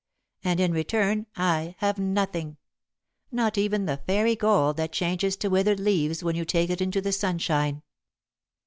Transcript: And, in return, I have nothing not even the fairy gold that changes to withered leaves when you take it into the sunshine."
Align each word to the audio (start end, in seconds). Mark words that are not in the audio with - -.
And, 0.43 0.59
in 0.59 0.71
return, 0.71 1.27
I 1.35 1.75
have 1.77 1.99
nothing 1.99 2.57
not 3.31 3.55
even 3.55 3.85
the 3.85 3.97
fairy 3.97 4.35
gold 4.35 4.77
that 4.77 4.91
changes 4.91 5.37
to 5.37 5.47
withered 5.47 5.79
leaves 5.79 6.23
when 6.23 6.35
you 6.35 6.43
take 6.43 6.71
it 6.71 6.81
into 6.81 7.01
the 7.01 7.11
sunshine." 7.11 7.83